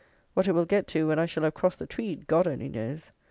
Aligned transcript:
What 0.33 0.47
it 0.47 0.53
will 0.53 0.65
get 0.65 0.87
to 0.87 1.07
when 1.09 1.19
I 1.19 1.27
shall 1.27 1.43
have 1.43 1.53
crossed 1.53 1.77
the 1.77 1.85
Tweed, 1.85 2.25
God 2.25 2.47
only 2.47 2.69
knows. 2.69 3.11